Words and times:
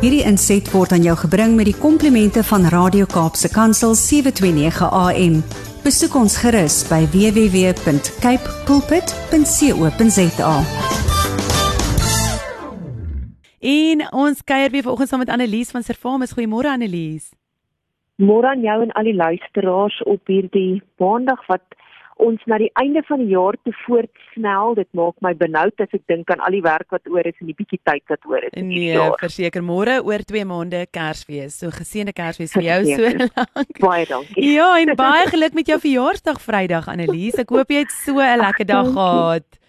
Hierdie 0.00 0.22
inset 0.24 0.64
word 0.72 0.94
aan 0.96 1.02
jou 1.04 1.12
gebring 1.20 1.58
met 1.58 1.66
die 1.68 1.76
komplimente 1.76 2.40
van 2.48 2.62
Radio 2.72 3.04
Kaapse 3.04 3.50
Kansel 3.52 3.92
729 3.92 4.86
AM. 4.96 5.34
Besoek 5.84 6.14
ons 6.16 6.38
gerus 6.40 6.78
by 6.88 7.02
www.cape 7.12 8.54
pulpit.co.za. 8.64 10.54
En 13.60 14.06
ons 14.24 14.40
kuier 14.40 14.72
weer 14.72 14.86
vanoggend 14.88 15.12
saam 15.12 15.20
met 15.20 15.34
Annelies 15.36 15.74
van 15.76 15.84
Servamus. 15.84 16.32
Goeiemôre 16.32 16.72
Annelies. 16.72 17.34
Môre 18.16 18.54
aan 18.54 18.64
jou 18.64 18.80
en 18.80 18.96
al 18.96 19.04
die 19.04 19.16
luisteraars 19.20 20.00
op 20.08 20.32
hierdie 20.32 20.80
maandag 20.96 21.44
wat 21.52 21.76
ons 22.20 22.42
na 22.50 22.58
die 22.60 22.70
einde 22.80 23.02
van 23.08 23.22
die 23.22 23.32
jaar 23.32 23.56
te 23.64 23.72
voortsnel. 23.84 24.74
Dit 24.78 24.88
maak 24.96 25.16
my 25.24 25.32
benoud 25.38 25.82
as 25.82 25.92
ek 25.96 26.04
dink 26.10 26.30
aan 26.32 26.42
al 26.46 26.56
die 26.56 26.62
werk 26.64 26.90
wat 26.94 27.08
oor 27.10 27.26
is 27.26 27.36
en 27.40 27.50
die 27.50 27.56
bietjie 27.58 27.80
tyd 27.88 28.04
wat 28.12 28.26
oor 28.30 28.46
is. 28.46 28.54
Nee, 28.56 28.96
verseker 29.22 29.64
môre 29.64 30.00
oor 30.06 30.24
2 30.32 30.44
maande 30.48 30.84
Kersfees. 30.94 31.58
So 31.60 31.72
geseënde 31.74 32.14
Kersfees 32.16 32.54
vir 32.56 32.68
jou 32.68 32.80
so 32.94 33.14
lank. 33.26 33.80
Baie 33.80 34.06
dankie. 34.10 34.46
Ja, 34.54 34.72
en 34.80 34.94
baie 34.98 35.26
geluk 35.32 35.56
met 35.58 35.72
jou 35.72 35.80
verjaarsdag 35.82 36.42
Vrydag 36.44 36.90
Annelies. 36.92 37.38
Ek 37.40 37.52
hoop 37.54 37.72
jy 37.72 37.84
het 37.84 37.96
so 38.04 38.20
'n 38.20 38.40
lekker 38.44 38.66
dag 38.66 38.92
gehad. 38.92 39.59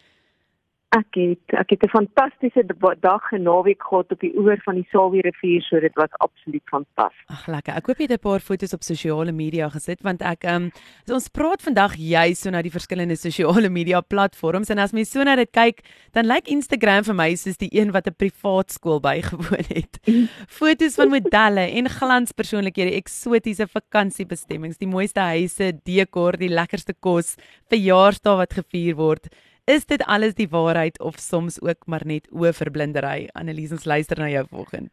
Ek 0.92 1.16
het 1.16 1.54
ek 1.56 1.70
het 1.72 1.84
'n 1.84 1.90
fantastiese 1.90 2.64
dag 3.00 3.32
en 3.32 3.44
naweek 3.44 3.82
gehad 3.84 4.12
op 4.12 4.20
die 4.20 4.36
oewer 4.38 4.60
van 4.64 4.76
die 4.76 4.88
Salwie 4.92 5.22
rivier, 5.22 5.62
so 5.62 5.80
dit 5.80 5.96
was 5.96 6.12
absoluut 6.20 6.64
fantasties. 6.66 7.30
Ag 7.30 7.48
lekker. 7.48 7.76
Ek 7.76 7.86
hoop 7.86 7.98
jy 7.98 8.04
het 8.04 8.20
'n 8.20 8.30
paar 8.30 8.40
foto's 8.40 8.74
op 8.74 8.84
sosiale 8.84 9.32
media 9.32 9.70
gesit 9.70 10.02
want 10.02 10.22
ek 10.22 10.44
ehm 10.44 10.64
um, 10.64 10.72
so 11.06 11.14
ons 11.14 11.30
praat 11.30 11.62
vandag 11.62 11.96
juis 11.96 12.42
so 12.42 12.50
na 12.50 12.62
die 12.62 12.72
verskillende 12.72 13.16
sosiale 13.16 13.70
media 13.70 14.02
platforms 14.02 14.70
en 14.70 14.80
as 14.80 14.92
mens 14.92 15.12
so 15.12 15.24
na 15.24 15.36
dit 15.36 15.52
kyk, 15.52 15.80
dan 16.12 16.26
lyk 16.26 16.48
Instagram 16.48 17.04
vir 17.04 17.16
my 17.16 17.36
soos 17.36 17.58
die 17.58 17.70
een 17.72 17.92
wat 17.92 18.08
'n 18.08 18.16
privaat 18.18 18.72
skool 18.72 19.00
bygewoon 19.00 19.66
het. 19.70 20.00
Foto's 20.60 20.96
van 20.96 21.10
modelle 21.10 21.72
en 21.72 21.88
glanspersoonlikhede, 21.90 22.92
eksotiese 22.92 23.68
vakansiebestemmings, 23.68 24.78
die 24.78 24.88
mooiste 24.88 25.22
huise, 25.22 25.72
dekor, 25.86 26.38
die 26.38 26.50
lekkerste 26.50 26.94
kos, 27.00 27.38
verjaarsdae 27.70 28.36
wat 28.36 28.54
gevier 28.54 28.96
word. 28.96 29.30
Is 29.66 29.86
dit 29.86 30.02
alles 30.04 30.34
die 30.34 30.50
waarheid 30.50 31.00
of 31.00 31.20
soms 31.20 31.62
ook 31.62 31.86
maar 31.86 32.02
net 32.06 32.28
oorverblindery? 32.32 33.30
Annelies, 33.32 33.72
ons 33.72 33.86
luister 33.86 34.18
na 34.18 34.30
jou 34.30 34.46
volgende. 34.50 34.90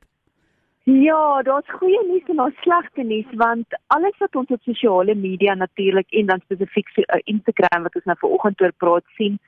Ja, 0.84 1.42
daar's 1.42 1.70
goeie 1.70 2.00
nuus 2.06 2.28
en 2.28 2.36
daar's 2.36 2.61
slegte 2.61 3.02
nuus 3.02 3.33
want 3.33 3.66
alles 3.86 4.16
wat 4.19 4.36
ons 4.36 4.50
op 4.50 4.62
sosiale 4.62 5.14
media 5.14 5.55
natuurlik 5.55 6.11
en 6.11 6.27
dan 6.27 6.41
spesifiek 6.44 6.89
uh, 6.96 7.19
Instagram 7.24 7.83
wat 7.83 7.94
ons 7.94 8.05
nou 8.05 8.16
vanoggend 8.20 8.61
oor 8.61 8.72
praat 8.77 9.05
sien, 9.16 9.39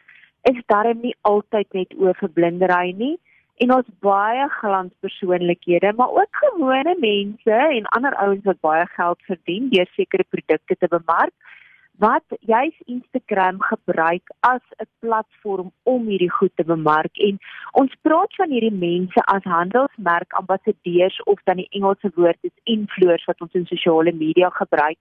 is 0.42 0.60
darem 0.66 1.00
nie 1.00 1.14
altyd 1.20 1.68
net 1.72 1.94
oorverblindery 1.96 2.92
nie 2.96 3.16
en 3.60 3.72
ons 3.76 3.88
baie 4.00 4.48
glanspersoonlikhede, 4.56 5.92
maar 5.96 6.12
ook 6.16 6.42
gewone 6.44 6.96
mense 7.00 7.56
en 7.78 7.88
ander 7.96 8.16
ouens 8.24 8.44
wat 8.44 8.60
baie 8.60 8.86
geld 8.96 9.24
verdien 9.28 9.68
deur 9.72 9.88
sekere 9.96 10.24
produkte 10.28 10.76
te 10.76 10.88
bemark 10.88 11.56
wat 12.00 12.24
juis 12.40 12.76
Instagram 12.84 13.60
gebruik 13.60 14.32
as 14.40 14.64
'n 14.78 14.88
platform 14.98 15.72
om 15.82 16.06
hierdie 16.06 16.32
goed 16.38 16.52
te 16.56 16.64
bemark 16.64 17.18
en 17.18 17.38
ons 17.72 17.94
praat 18.00 18.34
van 18.34 18.50
hierdie 18.50 18.78
mense 18.90 19.20
as 19.34 19.42
handelsmerk 19.44 20.32
ambassadeurs 20.32 21.22
of 21.22 21.38
dan 21.44 21.56
die 21.56 21.68
Engelse 21.70 22.10
woord 22.14 22.38
is 22.40 22.56
influencers 22.64 23.24
wat 23.24 23.40
ons 23.40 23.52
in 23.52 23.66
sosiale 23.66 24.12
media 24.12 24.48
gebruik. 24.48 24.98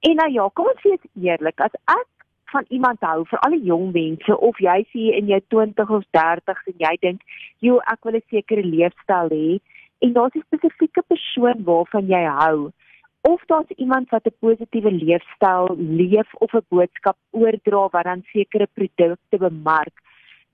En 0.00 0.14
nou 0.14 0.30
ja, 0.32 0.48
kom 0.52 0.66
ons 0.66 0.82
wees 0.82 1.04
eerlik, 1.14 1.60
as 1.60 1.74
ek 1.84 2.08
van 2.52 2.64
iemand 2.68 3.00
hou 3.00 3.24
vir 3.24 3.38
al 3.38 3.50
die 3.50 3.64
jong 3.64 3.92
mense 3.92 4.38
of 4.38 4.58
jy 4.58 4.84
sien 4.92 5.14
in 5.14 5.26
jou 5.26 5.40
20 5.48 5.90
of 5.90 6.04
30 6.10 6.66
en 6.66 6.74
jy 6.78 6.96
dink, 7.00 7.20
"Jo, 7.58 7.78
ek 7.78 8.04
wil 8.04 8.14
'n 8.14 8.22
sekere 8.30 8.62
leefstyl 8.62 9.28
hê." 9.30 9.60
En 10.00 10.12
daar's 10.12 10.34
'n 10.34 10.44
spesifieke 10.46 11.02
persoon 11.02 11.64
waarvan 11.64 12.06
jy 12.06 12.24
hou 12.24 12.72
of 13.32 13.42
daar's 13.46 13.70
iemand 13.76 14.10
wat 14.10 14.26
'n 14.26 14.38
positiewe 14.40 14.92
leefstyl 14.92 15.66
leef 15.76 16.34
of 16.34 16.52
'n 16.52 16.66
boodskap 16.68 17.16
oordra 17.30 17.88
wat 17.94 18.04
dan 18.04 18.22
sekere 18.32 18.68
produkte 18.72 19.36
bemark, 19.38 19.96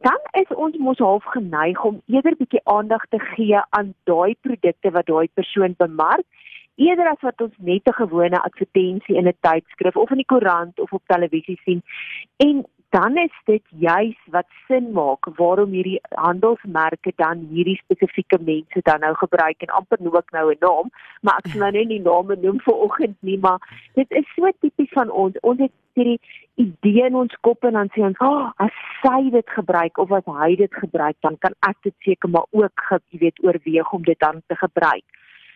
dan 0.01 0.21
is 0.43 0.57
ons 0.57 0.77
mos 0.77 0.99
half 0.99 1.25
geneig 1.25 1.85
om 1.85 2.03
eerder 2.07 2.37
bietjie 2.37 2.65
aandag 2.65 3.05
te 3.09 3.19
gee 3.19 3.61
aan 3.71 3.95
daai 4.05 4.35
produkte 4.41 4.91
wat 4.91 5.07
daai 5.07 5.29
persoon 5.35 5.75
bemark 5.79 6.27
eerder 6.75 7.09
as 7.11 7.21
wat 7.21 7.41
ons 7.41 7.55
net 7.59 7.87
'n 7.89 8.01
gewone 8.03 8.43
advertensie 8.43 9.17
in 9.17 9.29
'n 9.29 9.37
tydskrif 9.41 9.97
of 9.97 10.11
in 10.11 10.23
die 10.23 10.33
koerant 10.33 10.81
of 10.81 10.93
op 10.93 11.03
televisie 11.07 11.61
sien. 11.65 11.83
En 12.37 12.65
dan 12.93 13.17
is 13.17 13.37
dit 13.45 13.63
juis 13.81 14.17
wat 14.35 14.49
sin 14.69 14.91
maak 14.93 15.29
waarom 15.37 15.71
hierdie 15.73 16.01
handelsmerke 16.21 17.13
dan 17.17 17.47
hierdie 17.53 17.79
spesifieke 17.81 18.39
mense 18.49 18.83
dan 18.89 19.01
nou 19.01 19.13
gebruik 19.21 19.65
en 19.65 19.73
amper 19.79 20.01
noem 20.01 20.19
ek 20.21 20.35
nou 20.37 20.47
'n 20.53 20.61
naam, 20.61 20.91
maar 21.23 21.39
ek 21.41 21.49
sal 21.53 21.73
nou 21.73 21.85
nie 21.93 22.03
name 22.09 22.37
noem 22.43 22.59
vir 22.67 22.83
oggend 22.87 23.17
nie, 23.21 23.39
maar 23.39 23.61
dit 23.95 24.11
is 24.21 24.29
so 24.37 24.51
tipies 24.61 24.93
van 24.93 25.11
ons. 25.11 25.41
Ons 25.41 25.61
het 25.65 25.73
hierdie 25.95 26.21
idee 26.65 27.07
in 27.07 27.17
ons 27.17 27.35
kop 27.41 27.65
en 27.65 27.73
dan 27.81 27.89
sê 27.97 28.05
ons, 28.05 28.19
"Ag, 28.19 28.29
oh, 28.29 28.53
as 28.57 28.77
sy 29.03 29.31
dit 29.31 29.49
gebruik 29.51 29.99
of 29.99 30.13
as 30.13 30.27
hy 30.27 30.57
dit 30.57 30.75
gebruik, 30.75 31.17
dan 31.23 31.39
kan 31.39 31.55
ek 31.69 31.77
dit 31.83 31.95
seker 32.05 32.29
maar 32.29 32.47
ook, 32.51 33.01
jy 33.11 33.19
weet, 33.19 33.45
oorweeg 33.45 33.93
om 33.93 34.03
dit 34.03 34.19
dan 34.19 34.43
te 34.49 34.57
gebruik." 34.57 35.05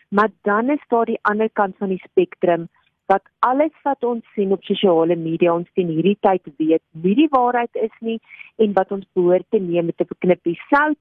Maar 0.09 0.29
dan 0.43 0.71
is 0.71 0.85
daar 0.89 1.05
die 1.05 1.19
ander 1.23 1.51
kant 1.51 1.77
van 1.79 1.89
die 1.89 2.03
spektrum 2.09 2.69
wat 3.07 3.23
alles 3.39 3.75
wat 3.83 4.05
ons 4.05 4.25
sien 4.35 4.53
op 4.53 4.65
sosiale 4.65 5.17
media 5.17 5.55
ons 5.55 5.69
teen 5.75 5.89
hierdie 5.89 6.19
tyd 6.21 6.43
weet 6.59 6.83
nie 6.93 7.15
die 7.15 7.31
waarheid 7.31 7.83
is 7.89 7.95
nie 8.01 8.19
en 8.63 8.73
wat 8.79 8.93
ons 8.93 9.07
behoort 9.15 9.47
te 9.51 9.59
neem 9.59 9.87
met 9.87 10.01
'n 10.01 10.21
knippie 10.27 10.59
sout 10.71 11.01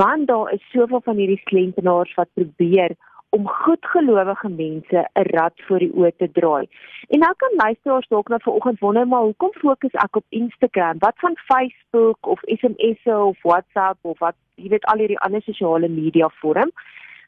want 0.00 0.26
daar 0.28 0.52
is 0.52 0.70
soveel 0.72 1.00
van 1.00 1.16
hierdie 1.16 1.42
slentenaars 1.44 2.14
wat 2.14 2.28
probeer 2.34 2.96
om 3.30 3.48
goedgelowige 3.48 4.48
mense 4.48 5.08
'n 5.14 5.28
rad 5.36 5.52
voor 5.66 5.78
die 5.78 5.92
oë 5.92 6.12
te 6.16 6.30
draai. 6.32 6.66
En 7.08 7.18
nou 7.18 7.34
kan 7.36 7.52
luisteraars 7.56 8.08
dalk 8.08 8.28
nou 8.28 8.40
vanoggend 8.42 8.78
wonder 8.78 9.06
maar 9.06 9.20
hoekom 9.20 9.52
fokus 9.52 9.92
ek 9.92 10.16
op 10.16 10.24
Instagram? 10.28 10.98
Wat 10.98 11.14
van 11.16 11.36
Facebook 11.36 12.26
of 12.26 12.40
SMS'e 12.42 13.16
of 13.18 13.42
WhatsApp 13.42 13.98
of 14.02 14.18
wat 14.18 14.34
jy 14.54 14.68
weet 14.68 14.84
al 14.84 14.98
hierdie 14.98 15.18
ander 15.18 15.42
sosiale 15.42 15.88
media 15.88 16.28
vorm? 16.28 16.70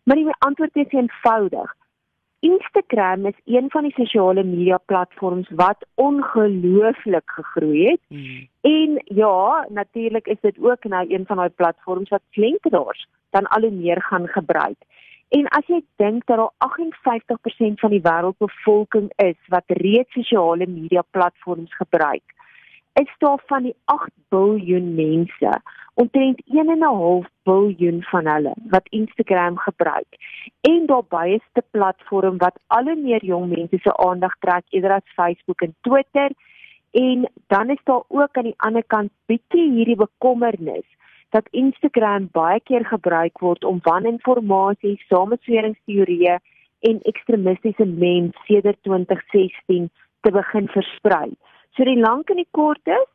Maar 0.04 0.16
die 0.16 0.26
antwoord 0.38 0.76
is 0.76 0.92
eenvoudig. 0.92 1.74
Instagram 2.40 3.26
is 3.26 3.40
een 3.44 3.70
van 3.70 3.82
die 3.82 3.92
sosiale 3.92 4.44
media 4.44 4.78
platforms 4.84 5.48
wat 5.50 5.86
ongelooflik 5.94 7.30
gegroei 7.30 7.86
het. 7.86 8.00
Mm. 8.08 8.48
En 8.60 9.02
ja, 9.04 9.66
natuurlik 9.68 10.26
is 10.26 10.40
dit 10.40 10.56
ook 10.60 10.84
nou 10.84 11.14
een 11.14 11.26
van 11.26 11.36
daai 11.36 11.48
platforms 11.48 12.08
wat 12.08 12.22
klentenaars 12.30 13.06
dan 13.30 13.46
al 13.46 13.60
hoe 13.60 13.70
meer 13.70 14.02
gaan 14.02 14.28
gebruik. 14.28 14.78
En 15.28 15.48
as 15.48 15.66
jy 15.66 15.82
dink 15.96 16.26
dat 16.26 16.36
daar 16.36 16.52
58% 16.58 17.78
van 17.82 17.90
die 17.90 18.02
wêreldbevolking 18.02 19.12
is 19.16 19.38
wat 19.46 19.62
reeds 19.66 20.12
sosiale 20.12 20.66
media 20.66 21.02
platforms 21.10 21.74
gebruik, 21.76 22.22
is 22.92 23.14
daar 23.18 23.42
van 23.46 23.62
die 23.62 23.74
8 23.84 24.10
miljard 24.28 24.84
mense, 24.84 25.60
omtrent 26.00 26.40
1.5 26.46 27.28
miljard 27.44 28.08
van 28.08 28.26
hulle 28.26 28.52
wat 28.74 28.86
Instagram 28.88 29.58
gebruik. 29.58 30.16
En 30.60 30.86
daarbye 30.86 31.34
is 31.34 31.48
'n 31.54 31.66
platform 31.70 32.38
wat 32.38 32.56
al 32.66 32.84
hoe 32.84 32.96
meer 32.96 33.24
jong 33.24 33.48
mense 33.48 33.78
se 33.78 33.96
aandag 33.96 34.34
trek 34.38 34.64
eerder 34.68 34.92
as 34.92 35.14
Facebook 35.14 35.60
en 35.60 35.74
Twitter. 35.80 36.30
En 36.90 37.30
dan 37.46 37.70
is 37.70 37.82
daar 37.84 38.02
ook 38.08 38.36
aan 38.36 38.50
die 38.50 38.62
ander 38.66 38.84
kant 38.84 39.10
bietjie 39.26 39.70
hierdie 39.70 39.96
bekommernis 39.96 40.88
dat 41.28 41.48
Instagram 41.50 42.28
baie 42.32 42.60
keer 42.60 42.84
gebruik 42.84 43.38
word 43.38 43.64
om 43.64 43.78
waninformasie, 43.82 45.02
samesweringsteorieë 45.08 46.38
en 46.80 47.00
ekstremistiese 47.02 47.84
memes 47.84 48.36
sedert 48.46 48.82
2016 48.82 49.90
te 50.20 50.30
begin 50.30 50.68
versprei. 50.68 51.30
So 51.70 51.84
die 51.84 52.00
lank 52.00 52.30
en 52.30 52.36
die 52.36 52.48
kort 52.50 52.86
is 52.86 53.10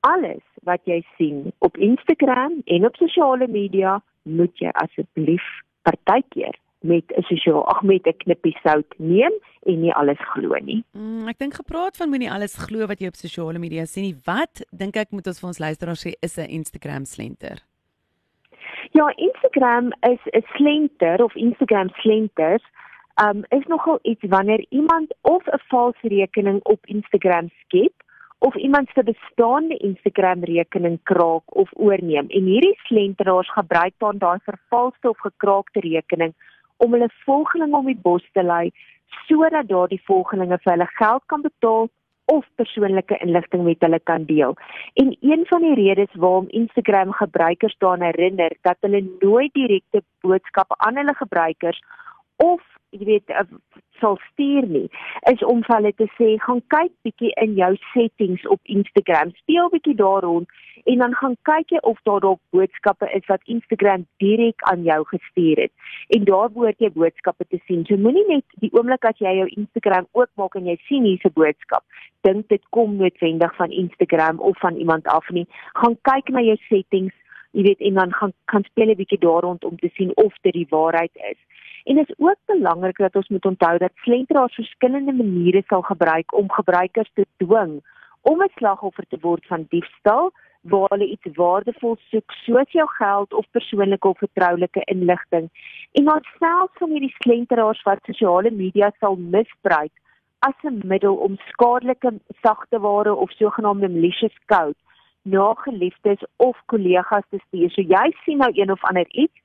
alles 0.00 0.42
wat 0.62 0.80
jy 0.84 1.02
sien 1.16 1.52
op 1.58 1.76
Instagram 1.76 2.60
en 2.64 2.86
op 2.86 2.96
sosiale 2.96 3.48
media 3.48 4.02
moet 4.22 4.52
jy 4.58 4.72
asseblief 4.82 5.46
partykeer 5.82 6.56
met 6.80 7.04
'n 7.16 7.22
sosiaal 7.22 7.68
ag 7.68 7.82
met 7.82 8.06
'n 8.06 8.16
knippie 8.16 8.56
sout 8.62 8.94
neem 8.96 9.32
en 9.62 9.80
nie 9.80 9.92
alles 9.92 10.18
glo 10.18 10.54
nie. 10.64 10.84
Mm, 10.92 11.28
ek 11.28 11.38
dink 11.38 11.54
gepraat 11.54 11.96
van 11.96 12.08
moenie 12.08 12.30
alles 12.30 12.56
glo 12.56 12.86
wat 12.86 13.00
jy 13.00 13.06
op 13.06 13.14
sosiale 13.14 13.58
media 13.58 13.84
sien 13.84 14.04
nie. 14.04 14.16
Wat 14.24 14.64
dink 14.70 14.96
ek 14.96 15.10
moet 15.10 15.26
ons 15.26 15.40
vir 15.40 15.48
ons 15.48 15.58
luisteraars 15.58 16.06
sê 16.06 16.12
is 16.20 16.38
'n 16.38 16.48
Instagram 16.48 17.04
slenter? 17.04 17.58
Ja, 18.92 19.12
Instagram 19.16 19.92
is 20.00 20.20
'n 20.32 20.44
slenter 20.56 21.24
of 21.24 21.34
Instagram 21.34 21.88
slenters 21.88 22.64
um, 23.24 23.44
is 23.48 23.66
nogal 23.66 23.98
iets 24.02 24.24
wanneer 24.28 24.66
iemand 24.68 25.14
of 25.20 25.46
'n 25.46 25.60
valse 25.68 26.08
rekening 26.08 26.62
op 26.62 26.86
Instagram 26.86 27.48
skep 27.64 27.92
of 28.40 28.54
iemand 28.56 28.88
se 28.94 29.02
bestaande 29.04 29.76
Instagram 29.76 30.44
rekening 30.44 30.98
kraak 31.02 31.56
of 31.62 31.70
oorneem 31.76 32.28
en 32.28 32.46
hierdie 32.52 32.76
slenteraars 32.88 33.52
gebruik 33.52 33.94
dan 33.98 34.18
daai 34.18 34.38
vervalste 34.44 35.08
of 35.08 35.18
gekraakte 35.26 35.80
rekening 35.84 36.32
om 36.76 36.96
hulle 36.96 37.10
volgelinge 37.24 37.76
om 37.76 37.90
die 37.92 38.00
bos 38.08 38.24
te 38.32 38.44
lei 38.52 38.70
sodat 39.26 39.68
daardie 39.68 40.00
volgelinge 40.08 40.58
vir 40.64 40.72
hulle 40.72 40.88
geld 41.00 41.26
kan 41.32 41.44
betaal 41.44 41.90
of 42.32 42.46
persoonlike 42.62 43.18
inligting 43.26 43.64
met 43.66 43.82
hulle 43.84 43.98
kan 44.10 44.24
deel. 44.24 44.54
En 45.02 45.16
een 45.20 45.44
van 45.50 45.64
die 45.66 45.74
redes 45.74 46.12
waarom 46.24 46.48
Instagram 46.48 47.12
gebruikers 47.12 47.74
daaraan 47.78 48.06
herinner 48.08 48.56
dat 48.62 48.76
hulle 48.80 49.02
nooit 49.20 49.52
direkte 49.52 50.02
boodskappe 50.20 50.78
aan 50.78 50.96
hulle 50.96 51.14
gebruikers 51.14 51.82
of 52.36 52.62
jy 52.90 53.04
weet 53.04 53.34
sal 54.00 54.18
stuur 54.30 54.66
nie 54.68 54.88
is 55.30 55.44
om 55.52 55.62
vir 55.66 55.76
hulle 55.76 55.92
te 56.00 56.08
sê 56.16 56.32
gaan 56.46 56.62
kyk 56.74 56.92
bietjie 57.06 57.30
in 57.44 57.54
jou 57.58 57.70
settings 57.92 58.46
op 58.54 58.74
Instagram. 58.76 59.32
Speel 59.42 59.70
bietjie 59.74 59.96
daar 60.00 60.26
rond 60.26 60.48
en 60.90 61.02
dan 61.04 61.14
gaan 61.20 61.36
kyk 61.48 61.74
jy 61.74 61.80
of 61.92 61.98
daar 62.08 62.20
dalk 62.24 62.40
boodskappe 62.56 63.08
is 63.16 63.26
wat 63.28 63.44
Instagram 63.54 64.06
direk 64.24 64.64
aan 64.72 64.84
jou 64.88 65.00
gestuur 65.12 65.64
het. 65.66 65.72
En 66.16 66.24
daar 66.24 66.52
behoort 66.52 66.80
jy 66.80 66.90
boodskappe 66.96 67.44
te 67.48 67.60
sien. 67.66 67.84
So 67.88 68.00
moenie 68.00 68.26
net 68.28 68.60
die 68.64 68.72
oomblik 68.72 69.04
as 69.04 69.20
jy 69.20 69.34
jou 69.42 69.48
Instagram 69.56 70.08
oopmaak 70.16 70.56
en 70.56 70.70
jy 70.72 70.78
sien 70.88 71.08
hierse 71.08 71.32
boodskap 71.36 71.84
dink 72.28 72.48
dit 72.52 72.62
kom 72.76 72.98
noodwendig 73.00 73.54
van 73.56 73.72
Instagram 73.72 74.40
of 74.44 74.58
van 74.60 74.76
iemand 74.76 75.06
af 75.08 75.28
nie. 75.32 75.46
Gaan 75.80 75.96
kyk 76.08 76.32
na 76.32 76.44
jou 76.44 76.56
settings 76.68 77.16
jy 77.52 77.64
weet 77.66 77.80
en 77.80 77.94
dan 77.98 78.12
gaan 78.14 78.32
kan 78.44 78.64
speel 78.64 78.90
'n 78.90 78.96
bietjie 78.96 79.18
daar 79.18 79.42
rond 79.42 79.64
om 79.64 79.76
te 79.76 79.90
sien 79.94 80.12
of 80.16 80.34
dit 80.42 80.52
die 80.52 80.66
waarheid 80.70 81.14
is 81.30 81.38
En 81.84 81.94
dit 81.94 82.08
is 82.08 82.18
ook 82.18 82.36
belangrik 82.44 82.96
dat 82.96 83.16
ons 83.16 83.28
moet 83.28 83.44
onthou 83.44 83.78
dat 83.78 83.92
slenteraars 83.94 84.54
verskillende 84.54 85.12
maniere 85.12 85.62
sal 85.66 85.82
gebruik 85.82 86.34
om 86.34 86.50
gebruikers 86.50 87.10
te 87.14 87.26
dwing 87.36 87.80
om 88.20 88.42
'n 88.42 88.52
slagoffer 88.54 89.04
te 89.08 89.18
word 89.20 89.46
van 89.46 89.66
diefstal 89.68 90.32
waar 90.60 90.88
hulle 90.88 91.06
iets 91.06 91.36
waardevol 91.36 91.96
soek 92.10 92.32
soos 92.32 92.72
jou 92.72 92.88
geld 92.88 93.32
of 93.32 93.46
persoonlike 93.50 94.08
of 94.08 94.18
vertroulike 94.18 94.80
inligting. 94.84 95.48
En 95.92 96.12
ons 96.12 96.28
selfs 96.38 96.78
van 96.78 96.90
hierdie 96.90 97.14
slenteraars 97.18 97.82
wat 97.82 97.98
sosiale 98.02 98.50
media 98.50 98.92
sal 98.98 99.16
misbruik 99.16 99.92
as 100.38 100.54
'n 100.62 100.80
middel 100.84 101.14
om 101.14 101.36
skadelike 101.48 102.12
sagteware 102.42 103.14
of 103.14 103.30
sogenaamde 103.30 103.88
malicious 103.88 104.36
code 104.46 104.76
na 105.22 105.54
geliefdes 105.64 106.24
of 106.36 106.56
kollegas 106.66 107.24
te 107.30 107.38
stuur. 107.46 107.70
So 107.70 107.82
jy 107.82 108.06
sien 108.24 108.40
nou 108.42 108.50
een 108.54 108.72
of 108.72 108.84
ander 108.88 109.06
iets 109.10 109.36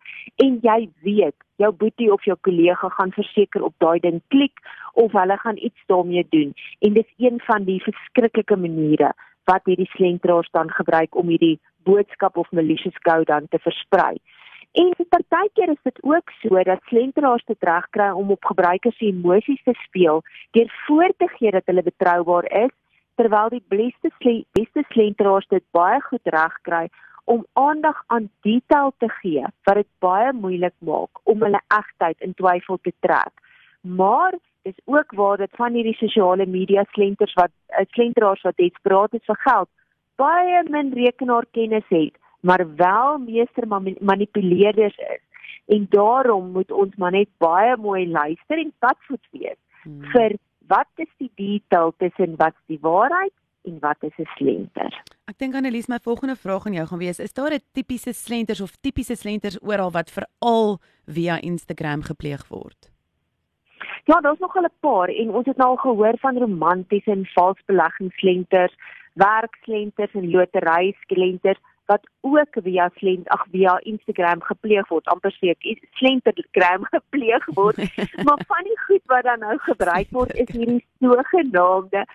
en 0.44 0.60
jy 0.64 0.90
weet 1.04 1.36
jou 1.62 1.72
boetie 1.72 2.12
of 2.14 2.24
jou 2.28 2.36
kollega 2.48 2.90
gaan 2.98 3.12
verseker 3.16 3.64
op 3.64 3.76
daai 3.84 4.00
ding 4.00 4.22
klik 4.34 4.60
of 4.94 5.12
hulle 5.12 5.38
gaan 5.38 5.58
iets 5.58 5.88
daarmee 5.92 6.26
doen 6.30 6.54
en 6.80 6.94
dis 6.94 7.12
een 7.18 7.40
van 7.48 7.68
die 7.68 7.82
verskriklike 7.84 8.58
maniere 8.60 9.14
wat 9.46 9.68
hierdie 9.70 9.90
slentraars 9.94 10.50
dan 10.52 10.72
gebruik 10.72 11.16
om 11.16 11.30
hierdie 11.30 11.60
boodskap 11.86 12.38
of 12.38 12.52
malicious 12.52 12.98
code 13.06 13.30
dan 13.30 13.48
te 13.50 13.60
versprei. 13.62 14.18
En 14.76 14.92
partykeer 15.10 15.70
is 15.70 15.84
dit 15.84 16.00
ook 16.04 16.32
so 16.42 16.64
dat 16.64 16.82
slentraars 16.90 17.44
te 17.44 17.56
regkry 17.60 18.10
om 18.10 18.32
op 18.32 18.46
gebruikers 18.46 18.98
se 18.98 19.06
emosies 19.06 19.64
te 19.64 19.74
speel 19.86 20.24
deur 20.52 20.72
voor 20.88 21.14
te 21.18 21.28
gee 21.38 21.52
dat 21.52 21.66
hulle 21.66 21.84
betroubaar 21.84 22.52
is 22.64 22.74
terwyl 23.16 23.50
die 23.50 23.64
beste 23.68 24.12
beste 24.58 24.84
slentraars 24.92 25.48
dit 25.50 25.64
baie 25.72 26.02
goed 26.10 26.34
regkry 26.38 26.88
om 27.26 27.46
aandag 27.54 28.04
aan 28.08 28.30
detail 28.42 28.94
te 28.98 29.10
gee 29.22 29.46
wat 29.66 29.76
dit 29.82 29.92
baie 30.00 30.34
moeilik 30.34 30.76
maak 30.80 31.24
om 31.24 31.42
hulle 31.42 31.62
egtheid 31.74 32.22
in 32.22 32.34
twyfel 32.34 32.78
te 32.82 32.94
trek. 33.00 33.34
Maar 33.82 34.38
dis 34.62 34.78
ook 34.86 35.12
waar 35.14 35.38
dit 35.38 35.52
van 35.58 35.74
hierdie 35.74 35.98
sosiale 35.98 36.46
media 36.46 36.86
slenters 36.92 37.34
wat 37.34 37.52
uh, 37.70 37.86
slenteraars 37.94 38.42
wat 38.42 38.58
desperaat 38.58 39.14
is 39.14 39.26
vir 39.26 39.42
geld 39.48 39.70
baie 40.16 40.64
min 40.70 40.94
rekenaarkennis 40.96 41.88
het, 41.90 42.16
maar 42.40 42.64
wel 42.76 43.18
meester 43.18 43.68
manipuleerders 44.00 44.98
is. 44.98 45.22
En 45.66 45.88
daarom 45.90 46.52
moet 46.52 46.72
ons 46.72 46.96
maar 46.96 47.12
net 47.12 47.30
baie 47.38 47.78
mooi 47.78 48.08
luister 48.10 48.58
en 48.58 48.74
padvoet 48.80 49.28
wees 49.32 49.58
hmm. 49.84 50.04
vir 50.14 50.38
wat 50.68 50.88
is 50.96 51.12
die 51.18 51.32
detail 51.36 51.94
tussen 51.98 52.36
wat 52.36 52.56
die 52.66 52.80
waarheid 52.82 53.34
en 53.66 53.80
wat 53.80 53.98
is 54.00 54.18
'n 54.18 54.30
slenter? 54.36 55.04
Ek 55.26 55.38
dink 55.38 55.56
Annelies 55.56 55.88
my 55.88 56.00
volgende 56.02 56.36
vraag 56.36 56.66
aan 56.66 56.74
jou 56.74 56.88
gaan 56.88 57.00
wees, 57.00 57.20
is 57.20 57.34
daar 57.34 57.54
'n 57.54 57.64
tipiese 57.72 58.14
slenters 58.14 58.62
of 58.62 58.76
tipiese 58.82 59.16
slenters 59.16 59.60
oral 59.62 59.92
wat 59.92 60.12
veral 60.12 60.80
via 61.06 61.42
Instagram 61.42 62.02
gepleeg 62.02 62.48
word? 62.48 62.92
Ja, 64.06 64.22
daar's 64.22 64.40
nog 64.40 64.56
'n 64.56 64.70
paar 64.80 65.10
en 65.10 65.30
ons 65.30 65.46
het 65.46 65.58
nou 65.58 65.70
al 65.70 65.76
gehoor 65.76 66.18
van 66.18 66.38
romantiese 66.38 67.12
en 67.12 67.26
vals 67.26 67.62
beleggingsslenters, 67.66 68.76
werkslenters 69.14 70.14
en 70.14 70.30
loteryslenters 70.30 71.60
wat 71.86 72.06
ook 72.22 72.58
via 72.68 72.90
slent 72.98 73.28
ag 73.30 73.46
via 73.52 73.80
Instagram 73.84 74.42
gepleeg 74.42 74.88
word 74.90 75.08
amper 75.08 75.32
seker 75.32 75.82
slentergram 76.02 76.88
gepleeg 76.96 77.46
word 77.58 77.78
maar 78.26 78.42
van 78.48 78.64
die 78.70 78.80
goed 78.88 79.04
wat 79.14 79.24
dan 79.24 79.40
nou 79.40 79.58
gebruik 79.58 80.08
word 80.10 80.34
is 80.34 80.50
hierdie 80.54 80.84
sogenaamde 81.00 82.06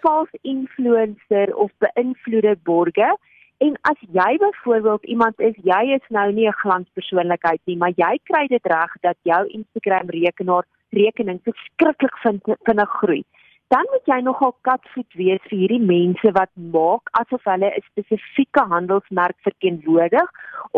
false 0.00 0.38
influencer 0.42 1.56
of 1.56 1.70
beïnvloede 1.78 2.56
borge. 2.62 3.16
En 3.60 3.76
as 3.80 4.00
jy 4.16 4.36
byvoorbeeld 4.40 5.04
iemand 5.04 5.40
is, 5.40 5.56
jy 5.64 5.80
is 5.96 6.06
nou 6.08 6.32
nie 6.32 6.48
'n 6.48 6.60
glanspersoonlikheid 6.62 7.60
nie, 7.64 7.76
maar 7.76 7.92
jy 7.96 8.18
kry 8.24 8.46
dit 8.46 8.66
reg 8.66 8.92
dat 9.00 9.16
jou 9.22 9.46
Instagram 9.46 10.08
rekenaar 10.08 10.64
rekening 10.90 11.40
verskriklik 11.44 12.16
vinnig 12.64 12.90
groei. 13.00 13.24
Dan 13.70 13.86
moet 13.90 14.08
jy 14.10 14.16
nogal 14.26 14.50
katvoet 14.66 15.14
wees 15.14 15.42
vir 15.46 15.58
hierdie 15.60 15.84
mense 15.90 16.30
wat 16.34 16.50
maak 16.74 17.10
asof 17.20 17.44
hulle 17.46 17.68
'n 17.70 17.84
spesifieke 17.90 18.62
handelsmerk 18.72 19.36
verteenwoordig 19.46 20.28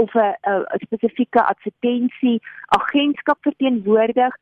of 0.03 0.15
'n 0.15 0.35
'n 0.51 0.83
spesifieke 0.85 1.41
advertensie 1.53 2.43
agentskap 2.79 3.39
verteenwoordig 3.49 4.37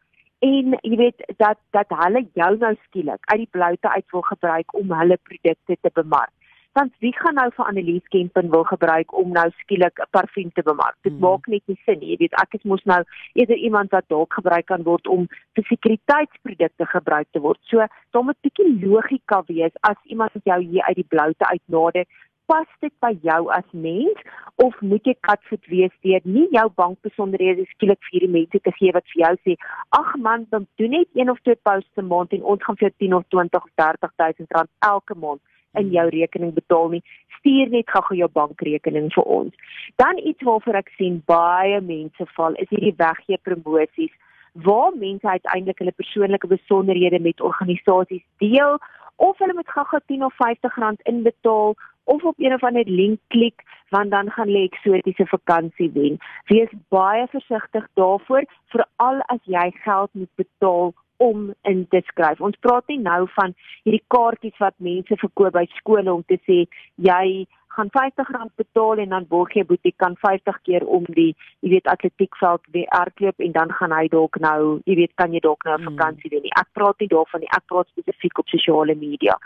en 0.50 0.74
jy 0.82 0.96
weet 0.96 1.22
dat 1.36 1.58
dat 1.70 1.94
hulle 2.02 2.26
jou 2.40 2.52
nou 2.56 2.74
skielik 2.86 3.22
uit 3.30 3.40
die 3.44 3.52
bloute 3.56 3.88
uit 3.88 4.06
wil 4.10 4.26
gebruik 4.32 4.74
om 4.74 4.92
hulle 4.98 5.18
produkte 5.28 5.76
te 5.80 5.90
bemark. 5.94 6.34
Want 6.72 6.92
wie 7.02 7.10
gaan 7.18 7.34
nou 7.34 7.48
vir 7.54 7.66
Annelies 7.66 8.06
Kempen 8.14 8.50
wil 8.50 8.62
gebruik 8.64 9.14
om 9.20 9.32
nou 9.34 9.48
skielik 9.62 9.98
'n 9.98 10.06
parfuum 10.10 10.50
te 10.54 10.62
bemark? 10.62 10.96
Dit 11.02 11.12
hmm. 11.12 11.20
maak 11.20 11.46
net 11.46 11.62
nie 11.66 11.80
sin 11.84 11.98
nie. 11.98 12.10
Jy 12.10 12.16
weet 12.16 12.36
ek 12.42 12.54
is 12.54 12.62
mos 12.62 12.84
nou 12.84 13.02
eerder 13.34 13.56
iemand 13.56 13.90
wat 13.90 14.08
dalk 14.08 14.32
gebruik 14.38 14.66
kan 14.66 14.82
word 14.82 15.06
om 15.06 15.26
vir 15.54 15.64
sekuriteitsprodukte 15.72 16.86
gebruik 16.86 17.26
te 17.30 17.40
word. 17.40 17.58
So, 17.62 17.86
daar 18.10 18.24
moet 18.24 18.38
'n 18.38 18.46
bietjie 18.46 18.86
logika 18.86 19.42
wees 19.46 19.74
as 19.80 19.98
iemand 20.04 20.30
jou 20.44 20.60
hier 20.62 20.82
uit 20.82 20.96
die 20.96 21.10
bloute 21.14 21.44
uit 21.44 21.62
nader 21.66 22.06
pas 22.50 22.66
dit 22.82 22.94
by 23.04 23.12
jou 23.22 23.50
as 23.54 23.66
mens 23.72 24.18
of 24.64 24.80
moet 24.80 25.04
jy 25.06 25.14
katvoet 25.26 25.66
wees 25.66 25.92
deur 26.06 26.24
nie 26.24 26.48
jou 26.56 26.66
bankbesonderhede 26.82 27.66
skielik 27.74 28.00
vir 28.06 28.14
hierdie 28.16 28.34
mense 28.38 28.60
te 28.64 28.72
gee 28.78 28.94
wat 28.96 29.06
vir 29.12 29.22
jou 29.22 29.34
sê 29.44 29.54
ag 30.00 30.10
man 30.24 30.46
doen 30.50 30.90
net 30.96 31.08
een 31.14 31.30
of 31.30 31.38
twee 31.46 31.58
posts 31.68 32.02
'n 32.02 32.10
maand 32.14 32.32
en 32.32 32.42
ons 32.42 32.64
gaan 32.64 32.78
vir 32.80 32.88
jou 32.88 32.94
10 33.04 33.14
of 33.14 33.24
20 33.36 33.62
of 33.62 33.70
30 33.74 34.10
000 34.18 34.50
rand 34.56 34.70
elke 34.92 35.14
maand 35.14 35.40
in 35.78 35.90
jou 35.94 36.06
rekening 36.14 36.54
betaal 36.54 36.88
nie 36.94 37.02
stuur 37.38 37.70
net 37.74 37.90
gou 37.90 38.16
jou 38.16 38.30
bankrekening 38.40 39.10
vir 39.14 39.30
ons 39.38 39.76
dan 40.02 40.18
iets 40.18 40.42
waarvoor 40.48 40.80
ek 40.82 40.90
sien 40.96 41.20
baie 41.26 41.80
mense 41.80 42.26
val 42.36 42.58
is 42.64 42.72
hierdie 42.74 42.96
weggee 43.04 43.38
promosies 43.48 44.14
waar 44.52 44.96
mense 44.96 45.28
uiteindelik 45.28 45.78
hulle 45.78 45.98
persoonlike 46.02 46.46
besonderhede 46.46 47.20
met 47.20 47.40
organisasies 47.40 48.26
deel 48.42 48.78
of 49.16 49.38
hulle 49.38 49.54
moet 49.54 49.68
gou-gou 49.76 50.00
10 50.06 50.24
of 50.24 50.34
50 50.34 50.76
rand 50.76 51.00
inbetaal 51.12 51.76
of 52.04 52.24
op 52.24 52.38
een 52.38 52.54
of 52.54 52.62
ander 52.64 52.84
link 52.86 53.18
klik 53.28 53.62
want 53.88 54.10
dan 54.10 54.30
gaan 54.30 54.48
jy 54.48 54.62
eksotiese 54.64 55.26
vakansie 55.26 55.90
wen. 55.94 56.18
Wees 56.46 56.72
baie 56.88 57.26
versigtig 57.30 57.86
daarvoor 57.94 58.46
veral 58.74 59.20
as 59.34 59.42
jy 59.44 59.70
geld 59.84 60.10
moet 60.12 60.32
betaal 60.34 60.92
om 61.20 61.52
in 61.68 61.86
te 61.92 62.00
skryf. 62.08 62.40
Ons 62.40 62.58
praat 62.64 62.86
nie 62.88 63.00
nou 63.04 63.22
van 63.36 63.54
hierdie 63.84 64.04
kaartjies 64.14 64.60
wat 64.62 64.76
mense 64.90 65.16
verkoop 65.22 65.56
by 65.56 65.66
skole 65.76 66.12
om 66.12 66.22
te 66.26 66.38
sê 66.48 66.64
jy 66.96 67.46
gaan 67.74 67.90
R50 67.94 68.54
betaal 68.56 68.98
en 68.98 69.12
dan 69.14 69.26
borg 69.28 69.52
jy 69.54 69.62
boetie 69.64 69.92
kan 70.02 70.16
50 70.22 70.56
keer 70.66 70.86
om 70.96 71.04
die 71.14 71.30
jy 71.62 71.70
weet 71.74 71.90
atletiekveld 71.92 72.62
weer 72.74 72.88
hardloop 72.96 73.44
en 73.46 73.52
dan 73.52 73.72
gaan 73.78 73.94
hy 73.94 74.08
dalk 74.14 74.38
nou 74.42 74.80
jy 74.90 74.96
weet 75.02 75.14
kan 75.22 75.36
jy 75.36 75.42
dalk 75.44 75.64
nou 75.64 75.76
'n 75.76 75.84
hmm. 75.84 75.92
vakansie 75.92 76.30
doen 76.30 76.42
nie. 76.42 76.56
Ek 76.62 76.68
praat 76.78 76.98
nie 77.00 77.10
daarvan 77.14 77.40
nie. 77.40 77.52
Ek 77.56 77.64
praat 77.72 77.88
spesifiek 77.92 78.38
op 78.38 78.48
sosiale 78.48 78.94
media. 78.94 79.36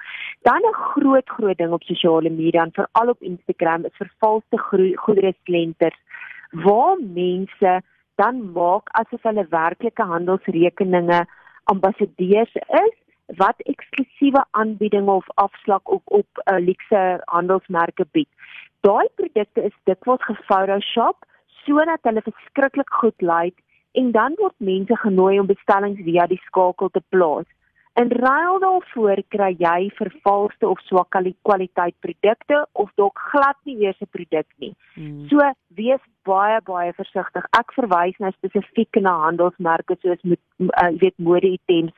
Dan 0.42 0.62
'n 0.62 0.80
groot 0.94 1.28
groot 1.36 1.58
ding 1.58 1.72
op 1.72 1.82
sosiale 1.82 2.30
media 2.30 2.62
en 2.62 2.72
veral 2.80 3.08
op 3.14 3.22
Instagram 3.22 3.84
is 3.84 4.02
vervalste 4.04 4.58
goedere 5.04 5.34
slenters 5.44 6.00
waar 6.64 6.96
mense 7.00 7.82
dan 8.16 8.52
maak 8.52 8.88
asof 9.00 9.22
hulle 9.22 9.46
werklike 9.50 10.02
handelsrekeninge 10.02 11.26
ambassadeurs 11.64 12.54
is 12.54 12.94
wat 13.40 13.60
eksklusiewe 13.72 14.44
aanbiedinge 14.50 15.10
of 15.10 15.26
afslag 15.34 15.82
op 15.84 16.02
op 16.04 16.26
uh, 16.44 16.58
luxe 16.58 17.20
handelsmerke 17.24 18.06
bied. 18.10 18.28
Daai 18.80 19.08
produkte 19.14 19.62
is 19.62 19.76
dikwels 19.84 20.24
gefotoshop 20.28 21.24
sodat 21.64 22.02
hulle 22.02 22.22
verskriklik 22.24 22.90
goed 23.00 23.20
lyk 23.22 23.56
en 23.92 24.10
dan 24.12 24.34
word 24.36 24.54
mense 24.56 24.96
genooi 24.96 25.38
om 25.40 25.46
bestellings 25.46 26.00
via 26.04 26.26
die 26.26 26.40
skakel 26.46 26.90
te 26.92 27.02
plaas. 27.08 27.46
In 27.94 28.08
ruil 28.10 28.58
daarvoor 28.58 29.20
kry 29.30 29.52
jy 29.58 29.90
vervalste 29.94 30.66
of 30.66 30.80
swak 30.82 31.14
kwaliteit 31.46 31.94
produkte 32.02 32.64
of 32.72 32.90
dalk 32.98 33.20
glad 33.30 33.56
nie 33.62 33.76
eers 33.86 34.00
'n 34.02 34.10
produk 34.10 34.46
nie. 34.58 34.74
Hmm. 34.94 35.28
So 35.28 35.38
wees 35.78 36.02
baie 36.24 36.58
baie 36.66 36.92
versigtig. 36.92 37.46
Ek 37.60 37.70
verwys 37.78 38.18
nou 38.18 38.32
spesifiek 38.32 39.00
na 39.00 39.12
handelsmerke 39.26 39.96
soos 40.02 40.22
met 40.22 40.40
uh, 40.58 40.90
weet 40.98 41.18
mode 41.18 41.46
items. 41.46 41.92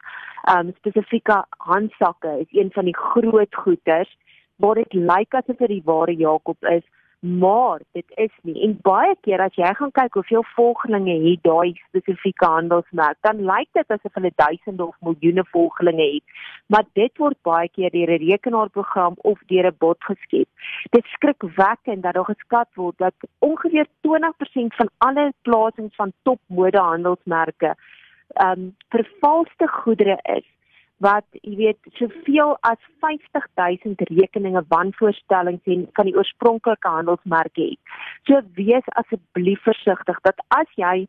Um 0.53 0.75
spesifieke 0.77 1.45
handsakke 1.59 2.41
is 2.45 2.53
een 2.53 2.71
van 2.77 2.85
die 2.85 2.97
groot 2.97 3.55
goeders 3.55 4.13
waar 4.57 4.75
dit 4.75 4.93
lyk 4.93 5.35
asof 5.35 5.57
dit 5.57 5.69
die 5.69 5.85
ware 5.85 6.13
Jakob 6.13 6.65
is 6.65 6.85
maar 7.27 7.81
dit 7.93 8.05
is 8.15 8.33
nie. 8.43 8.63
En 8.63 8.79
baie 8.83 9.15
keer 9.21 9.41
as 9.41 9.55
jy 9.59 9.69
gaan 9.75 9.93
kyk 9.99 10.15
hoeveel 10.15 10.45
volgelinge 10.55 11.17
het 11.25 11.43
daai 11.43 11.75
spesifieke 11.89 12.47
handelsmerk 12.47 13.19
dan 13.27 13.43
lyk 13.51 13.69
dit 13.79 13.95
asof 13.97 14.15
hulle 14.19 14.33
duisende 14.35 14.87
of 14.87 14.97
miljoene 15.01 15.45
volgelinge 15.51 16.07
het. 16.15 16.37
Maar 16.67 16.85
dit 16.99 17.23
word 17.23 17.39
baie 17.43 17.69
keer 17.69 17.91
deur 17.91 18.13
'n 18.15 18.25
rekenaarprogram 18.31 19.15
of 19.33 19.39
deur 19.47 19.67
'n 19.67 19.77
bot 19.79 20.05
geskep. 20.05 20.49
Dit 20.91 21.05
skrikwekkend 21.05 22.03
dat 22.03 22.15
daar 22.15 22.31
geskat 22.35 22.69
word 22.75 22.99
dat 22.99 23.15
ongeveer 23.39 23.87
20% 24.01 24.75
van 24.75 24.91
alle 24.99 25.33
plasings 25.43 25.95
van 25.95 26.13
topmodehandelsmerke 26.23 27.75
ehm 28.35 28.51
um, 28.51 28.77
vervalste 28.89 29.67
goedere 29.69 30.19
is 30.23 30.56
wat 31.05 31.27
jy 31.43 31.57
weet 31.57 31.91
soveel 31.99 32.55
as 32.65 32.81
50000 33.05 34.01
rekeninge 34.11 34.63
wanvoorstellings 34.73 35.73
en 35.75 35.85
kan 35.93 36.09
die 36.09 36.17
oorspronklike 36.17 36.89
handelsmerke 36.89 37.61
hê. 37.61 37.75
So 38.29 38.41
wees 38.57 38.87
asseblief 39.03 39.61
versigtig 39.69 40.23
dat 40.25 40.41
as 40.57 40.71
jy 40.81 41.07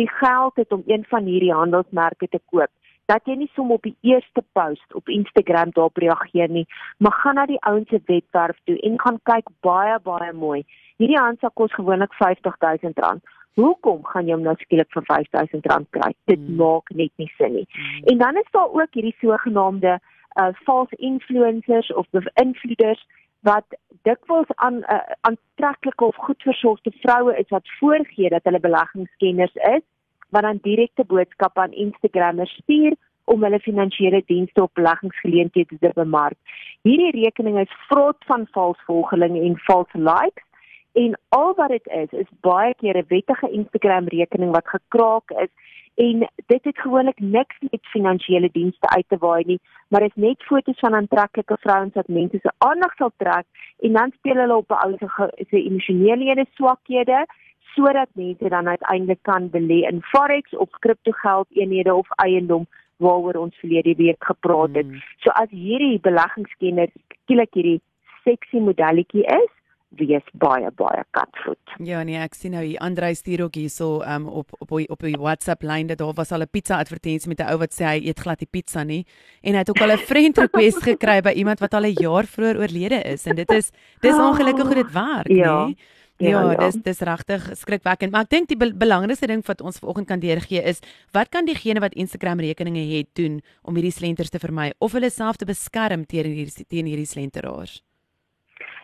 die 0.00 0.10
geld 0.20 0.60
het 0.60 0.72
om 0.72 0.84
een 0.86 1.04
van 1.08 1.24
hierdie 1.24 1.54
handelsmerke 1.54 2.28
te 2.28 2.40
koop, 2.52 2.70
dat 3.10 3.26
jy 3.26 3.34
nie 3.40 3.50
sommer 3.56 3.80
op 3.80 3.88
die 3.88 3.96
eerste 4.06 4.42
post 4.54 4.94
op 4.94 5.08
Instagram 5.10 5.72
daarop 5.74 5.98
reageer 5.98 6.52
nie, 6.52 6.66
maar 6.98 7.16
gaan 7.22 7.40
na 7.40 7.46
die 7.50 7.58
ouens 7.66 7.88
se 7.90 7.98
webwerf 8.06 8.58
toe 8.68 8.76
en 8.86 9.00
gaan 9.00 9.18
kyk 9.26 9.50
baie 9.66 9.98
baie 10.04 10.32
mooi. 10.32 10.62
Hierdie 11.00 11.18
handsak 11.18 11.56
kos 11.58 11.74
gewoonlik 11.74 12.12
R50000 12.20 13.24
hoekom 13.54 14.04
gaan 14.04 14.26
jy 14.26 14.36
hom 14.36 14.44
nou 14.46 14.54
skielik 14.60 14.90
vir 14.94 15.02
R5000 15.02 15.88
kry? 15.96 16.12
Dit 16.30 16.38
hmm. 16.38 16.56
maak 16.60 16.90
net 16.94 17.12
nie 17.16 17.30
sin 17.36 17.54
nie. 17.58 17.66
Hmm. 17.72 18.02
En 18.12 18.18
dan 18.24 18.36
is 18.36 18.50
daar 18.56 18.70
ook 18.70 18.98
hierdie 18.98 19.16
sogenaamde 19.20 19.98
uh 20.40 20.52
false 20.64 20.96
influencers 20.96 21.92
of 21.92 22.06
beïnvloeders 22.14 23.00
wat 23.40 23.66
dikwels 24.06 24.50
aan 24.54 24.76
uh, 24.86 25.00
aantreklike 25.20 26.04
of 26.04 26.16
goed 26.16 26.42
versorgde 26.42 26.92
vroue 27.00 27.36
is 27.36 27.48
wat 27.48 27.72
voorgee 27.78 28.28
dat 28.28 28.44
hulle 28.44 28.60
beleggingskenners 28.60 29.54
is 29.54 29.82
wat 30.30 30.42
dan 30.42 30.58
direkte 30.62 31.04
boodskappe 31.04 31.60
aan 31.60 31.72
Instagrammers 31.72 32.52
stuur 32.62 32.94
om 33.24 33.42
hulle 33.42 33.60
finansiële 33.60 34.22
dienste 34.26 34.62
op 34.62 34.74
beleggingsgeleenthede 34.74 35.78
te 35.78 35.90
bemark. 35.94 36.38
Hierdie 36.82 37.10
rekeninge 37.24 37.60
is 37.66 37.76
vrot 37.88 38.24
van 38.26 38.46
vals 38.54 38.78
volgelinge 38.86 39.40
en 39.40 39.58
false 39.58 39.98
likes 39.98 40.46
En 40.92 41.18
al 41.28 41.54
wat 41.54 41.68
dit 41.68 41.86
is, 41.86 42.10
is 42.18 42.30
baie 42.40 42.74
keer 42.74 42.96
'n 42.96 43.04
wettige 43.08 43.50
Instagram 43.50 44.08
rekening 44.08 44.50
wat 44.50 44.68
gekraak 44.68 45.30
is 45.30 45.52
en 45.94 46.28
dit 46.46 46.64
het 46.64 46.78
gewoonlik 46.78 47.18
niks 47.18 47.56
met 47.60 47.86
finansiële 47.86 48.48
dienste 48.52 48.88
uit 48.88 49.04
te 49.08 49.16
waai 49.18 49.44
nie, 49.46 49.60
maar 49.88 50.02
is 50.02 50.14
net 50.14 50.42
foto's 50.42 50.78
van 50.78 50.94
aantreklike 50.94 51.56
vrouens 51.60 51.94
wat 51.94 52.08
mense 52.08 52.38
se 52.42 52.50
aandag 52.58 52.94
sal 52.94 53.12
trek 53.16 53.46
en 53.78 53.92
dan 53.92 54.12
speel 54.16 54.34
hulle 54.34 54.56
op 54.56 54.70
'n 54.70 54.82
ou 54.86 54.96
se 55.50 55.62
emosionele 55.62 56.46
swakhede 56.54 57.26
sodat 57.74 58.08
mense 58.12 58.48
dan 58.48 58.68
uiteindelik 58.68 59.22
kan 59.22 59.50
belê 59.50 59.80
in 59.90 60.02
forex 60.02 60.56
of 60.56 60.70
kriptogeld 60.78 61.46
eenhede 61.50 61.94
of 61.94 62.08
eiendom 62.10 62.66
waaroor 62.96 63.34
ons 63.34 63.56
verlede 63.56 63.94
week 63.94 64.24
gepraat 64.24 64.74
het. 64.74 64.86
Hmm. 64.86 65.02
So 65.18 65.30
as 65.30 65.50
hierdie 65.50 66.00
beleggingskenner 66.00 66.88
skielik 67.22 67.54
hierdie 67.54 67.80
seksie 68.24 68.60
modelletjie 68.60 69.24
is, 69.24 69.52
wees 69.98 70.26
baie 70.38 70.70
baie 70.78 71.02
katvoet. 71.16 71.72
Ja 71.82 72.02
nee, 72.06 72.18
ek 72.22 72.36
sien 72.38 72.54
nou 72.54 72.62
hier 72.62 72.78
Andrei 72.84 73.10
stuur 73.18 73.44
ook 73.48 73.58
hierso 73.58 74.00
um, 74.06 74.28
op 74.28 74.54
op 74.58 74.72
op 74.78 75.06
die 75.06 75.16
WhatsApp 75.18 75.62
lyn 75.66 75.90
dat 75.90 75.98
daar 75.98 76.14
was 76.14 76.32
al 76.32 76.42
'n 76.42 76.50
pizza 76.50 76.78
advertensie 76.78 77.28
met 77.28 77.40
'n 77.40 77.50
ou 77.50 77.58
wat 77.58 77.74
sê 77.74 77.84
hy 77.84 77.98
eet 78.06 78.20
glad 78.20 78.38
die 78.38 78.50
pizza 78.50 78.84
nie 78.84 79.04
en 79.42 79.52
hy 79.52 79.58
het 79.58 79.70
ook 79.70 79.80
al 79.80 79.92
'n 79.92 79.98
friend 79.98 80.38
request 80.38 80.82
gekry 80.90 81.20
by 81.20 81.32
iemand 81.34 81.60
wat 81.60 81.74
al 81.74 81.86
'n 81.86 81.96
jaar 82.00 82.24
vroeër 82.24 82.58
oorlede 82.58 83.02
is 83.02 83.26
en 83.26 83.36
dit 83.36 83.50
is 83.50 83.70
dis 84.00 84.14
ongelukkig 84.14 84.66
hoe 84.66 84.74
dit 84.74 84.92
werk, 84.92 85.28
ja. 85.28 85.64
nee. 85.64 85.76
Ja, 86.20 86.28
ja, 86.28 86.52
ja, 86.52 86.56
dis 86.68 86.76
dis 86.82 86.98
regtig 87.00 87.50
skrikwekkend, 87.56 88.12
maar 88.12 88.26
ek 88.28 88.30
dink 88.30 88.48
die 88.48 88.56
be 88.56 88.74
belangrikste 88.76 89.26
ding 89.26 89.40
wat 89.46 89.62
ons 89.64 89.78
vanoggend 89.78 90.06
kan 90.06 90.20
deurgee 90.20 90.62
is 90.62 90.80
wat 91.12 91.28
kan 91.28 91.46
diegene 91.48 91.80
wat 91.80 91.94
Instagram 91.94 92.40
rekeninge 92.40 92.84
het 92.98 93.08
doen 93.14 93.40
om 93.62 93.74
hierdie 93.74 93.92
slenters 93.92 94.28
te 94.28 94.38
vermy 94.38 94.72
of 94.78 94.92
hulle 94.92 95.10
self 95.10 95.36
te 95.36 95.46
beskerm 95.48 96.04
teen 96.04 96.28
hierdie 96.28 96.66
teen 96.68 96.86
hierdie 96.86 97.08
slenteraars? 97.08 97.80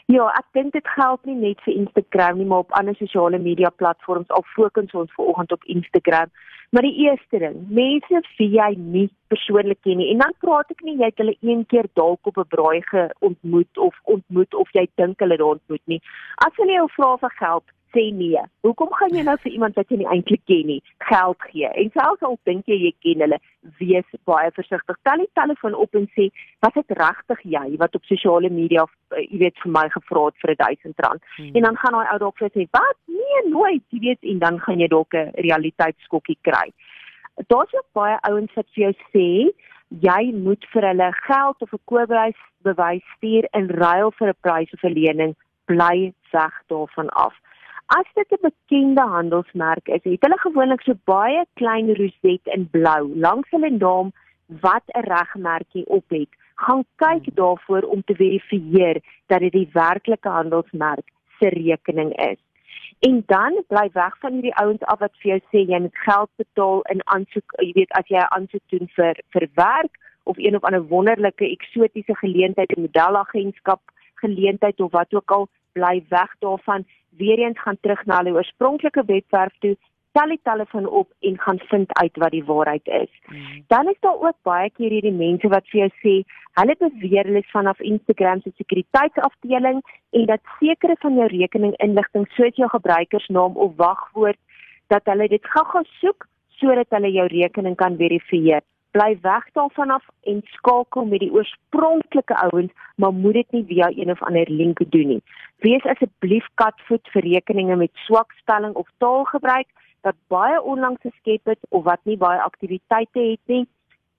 Ja, 0.06 0.28
ek 0.38 0.46
dink 0.54 0.74
dit 0.76 0.88
geld 0.94 1.24
nie 1.26 1.34
net 1.34 1.62
vir 1.66 1.72
Instagram 1.80 2.36
nie, 2.38 2.44
maar 2.46 2.62
op 2.62 2.74
ander 2.78 2.94
sosiale 2.94 3.40
media 3.42 3.72
platforms. 3.74 4.28
Al 4.30 4.44
fokus 4.52 4.92
ons 4.94 5.14
vanoggend 5.16 5.52
op 5.52 5.64
Instagram. 5.64 6.30
Maar 6.70 6.86
die 6.86 7.06
eerste 7.06 7.40
ding, 7.42 7.56
mense 7.74 8.20
wie 8.36 8.48
jy 8.52 8.68
nie 8.78 9.08
persoonlik 9.32 9.80
ken 9.82 9.98
nie. 9.98 10.12
En 10.12 10.22
dan 10.22 10.34
praat 10.44 10.70
ek 10.70 10.84
nie 10.86 10.94
jy 11.00 11.10
het 11.10 11.22
hulle 11.22 11.34
een 11.40 11.64
keer 11.72 11.90
dalk 11.98 12.30
op 12.30 12.38
'n 12.38 12.46
braai 12.54 12.82
geontmoet 12.92 13.78
of 13.78 13.98
ontmoet 14.14 14.54
of 14.54 14.70
jy 14.78 14.86
dink 14.94 15.18
hulle 15.18 15.36
daar 15.42 15.58
ontmoet 15.58 15.86
nie. 15.86 16.00
As 16.46 16.54
hulle 16.56 16.78
jou 16.78 16.88
vra 16.94 17.16
vir 17.16 17.34
geld, 17.42 17.66
sê 17.96 18.04
nee. 18.12 18.42
Hoekom 18.66 18.92
gaan 18.98 19.14
jy 19.16 19.24
nou 19.24 19.36
vir 19.42 19.52
iemand 19.52 19.78
wat 19.80 19.90
jy 19.90 19.98
nie 20.00 20.08
eintlik 20.12 20.42
ken 20.50 20.68
nie 20.68 20.80
geld 21.08 21.46
gee? 21.50 21.68
En 21.82 21.92
selfs 21.94 22.24
al 22.28 22.38
dink 22.48 22.68
jy 22.70 22.76
jy 22.82 22.92
ken 23.04 23.24
hulle, 23.24 23.38
wees 23.80 24.18
baie 24.28 24.50
versigtig. 24.56 24.98
Tel 25.08 25.22
die 25.24 25.30
telefoon 25.38 25.76
op 25.84 25.94
en 26.00 26.08
sê, 26.16 26.28
"Was 26.64 26.74
dit 26.74 26.98
regtig 27.00 27.40
jy 27.56 27.76
wat 27.82 27.94
op 27.94 28.04
sosiale 28.04 28.50
media, 28.50 28.84
uh, 28.84 29.18
jy 29.18 29.38
weet, 29.44 29.58
vir 29.62 29.72
my 29.72 29.88
gevra 29.88 30.24
het 30.26 30.36
vir 30.42 30.54
R1000?" 30.54 31.22
Hmm. 31.36 31.54
En 31.54 31.62
dan 31.62 31.76
gaan 31.76 31.92
daai 31.92 32.12
ou 32.12 32.18
dalk 32.18 32.38
sê, 32.38 32.68
"Wat? 32.70 32.98
Nee, 33.06 33.50
nooit." 33.50 33.84
Jy 33.90 34.00
weet, 34.00 34.22
en 34.22 34.38
dan 34.38 34.60
gaan 34.60 34.78
jy 34.78 34.88
dalk 34.88 35.14
'n 35.14 35.32
realiteitskokkie 35.34 36.38
kry. 36.42 36.72
Daar's 37.48 37.74
ook 37.74 37.88
baie 37.92 38.18
ouens 38.20 38.52
wat 38.54 38.66
vir 38.74 38.84
jou 38.84 38.94
sê, 39.12 39.52
jy 39.88 40.32
moet 40.32 40.64
vir 40.72 40.82
hulle 40.82 41.12
geld 41.12 41.62
of 41.62 41.72
'n 41.72 41.84
koophuis 41.84 42.40
bewys 42.62 43.04
stuur 43.16 43.44
in 43.52 43.68
ruil 43.68 44.10
vir 44.18 44.28
'n 44.28 44.40
prys 44.40 44.72
of 44.72 44.82
'n 44.84 44.92
lening. 44.92 45.34
Bly 45.66 46.12
weg 46.32 46.62
daarvan 46.68 47.08
af. 47.08 47.34
As 47.86 48.06
dit 48.14 48.30
'n 48.30 48.42
bekende 48.42 49.00
handelsmerk 49.00 49.88
is, 49.88 50.02
het 50.02 50.22
hulle 50.26 50.38
gewoonlik 50.38 50.80
so 50.82 50.94
baie 51.04 51.44
klein 51.54 51.94
roset 51.94 52.46
in 52.56 52.68
blou 52.70 53.14
langs 53.14 53.50
hulle 53.50 53.70
naam 53.70 54.12
wat 54.60 54.82
'n 54.86 55.06
regmerkie 55.06 55.86
op 55.86 56.04
het. 56.08 56.28
Gaan 56.54 56.84
kyk 56.96 57.24
hmm. 57.24 57.34
daarvoor 57.34 57.82
om 57.82 58.02
te 58.04 58.14
verifieer 58.14 59.02
dat 59.26 59.40
dit 59.40 59.52
die 59.52 59.68
werklike 59.72 60.28
handelsmerk 60.28 61.06
se 61.38 61.48
rekening 61.48 62.12
is. 62.16 62.40
En 62.98 63.22
dan 63.26 63.62
bly 63.68 63.88
weg 63.92 64.18
van 64.18 64.32
hierdie 64.32 64.54
ouens 64.54 64.82
af 64.82 64.98
wat 64.98 65.14
vir 65.20 65.30
jou 65.30 65.40
sê 65.50 65.70
jy 65.70 65.80
moet 65.80 65.98
geld 65.98 66.30
betaal 66.36 66.80
in 66.82 67.00
aansoek, 67.04 67.52
jy 67.58 67.72
weet 67.72 67.92
as 67.92 68.08
jy 68.08 68.18
'n 68.18 68.34
aansoek 68.36 68.66
doen 68.66 68.88
vir 68.96 69.14
vir 69.30 69.48
werk 69.54 69.94
of 70.22 70.38
een 70.38 70.56
of 70.56 70.64
ander 70.64 70.86
wonderlike 70.86 71.50
eksotiese 71.50 72.16
geleentheid, 72.16 72.76
'n 72.76 72.80
modelagentskap 72.80 73.80
geleentheid 74.14 74.80
of 74.80 74.90
wat 74.90 75.14
ook 75.14 75.30
al, 75.30 75.48
bly 75.72 76.04
weg 76.08 76.30
daarvan 76.38 76.86
weer 77.16 77.38
eens 77.38 77.60
gaan 77.60 77.78
terug 77.80 78.04
na 78.04 78.20
hulle 78.20 78.36
oorspronklike 78.38 79.04
webwerf 79.06 79.54
toe, 79.64 79.76
tel 80.16 80.32
die 80.32 80.40
telefoon 80.48 80.86
op 80.88 81.08
en 81.28 81.38
gaan 81.40 81.58
vind 81.70 81.92
uit 82.00 82.16
wat 82.22 82.32
die 82.32 82.44
waarheid 82.44 82.86
is. 82.86 83.12
Mm. 83.28 83.64
Dan 83.72 83.88
is 83.88 84.00
daar 84.00 84.20
ook 84.28 84.36
baie 84.48 84.70
keer 84.70 84.90
hierdie 84.90 85.12
mense 85.12 85.48
wat 85.52 85.68
vir 85.72 85.80
jou 85.80 85.90
sê, 86.04 86.14
hulle 86.60 86.76
beweer 86.80 87.28
hulle 87.28 87.42
is 87.44 87.52
vanaf 87.52 87.80
Instagram 87.80 88.40
se 88.40 88.52
sekuriteitsafdeling 88.56 89.82
en 90.20 90.24
dat 90.30 90.54
sekere 90.60 90.96
van 91.02 91.18
jou 91.20 91.28
rekeninginligting 91.34 92.24
soos 92.38 92.56
jou 92.62 92.70
gebruikersnaam 92.72 93.60
of 93.66 93.76
wagwoord 93.76 94.40
dat 94.92 95.04
hulle 95.12 95.28
dit 95.28 95.52
gou-gou 95.52 95.84
soek 96.00 96.28
sodat 96.60 96.96
hulle 96.96 97.12
jou 97.12 97.26
rekening 97.32 97.76
kan 97.76 97.98
verifieer 98.00 98.64
bly 98.96 99.18
weg 99.22 99.44
daarvan 99.52 99.90
af 99.90 100.04
en 100.24 100.40
skakel 100.56 101.04
met 101.04 101.20
die 101.20 101.32
oorspronklike 101.32 102.36
ouens, 102.48 102.72
maar 102.96 103.12
moet 103.12 103.32
dit 103.32 103.50
nie 103.50 103.64
via 103.68 103.88
een 103.92 104.10
of 104.10 104.22
ander 104.22 104.50
link 104.50 104.80
doen 104.90 105.08
nie. 105.14 105.22
Wees 105.64 105.84
asseblief 105.84 106.46
katvoet 106.54 107.08
vir 107.12 107.28
rekeninge 107.28 107.76
met 107.76 108.04
swak 108.06 108.32
spelling 108.40 108.74
of 108.74 108.88
taalgebruik 109.04 109.68
wat 110.06 110.16
baie 110.32 110.62
onlangs 110.62 111.02
geskep 111.02 111.52
het 111.52 111.58
of 111.68 111.84
wat 111.84 112.00
nie 112.04 112.16
baie 112.16 112.40
aktiwiteite 112.40 113.20
het 113.32 113.52
nie 113.52 113.66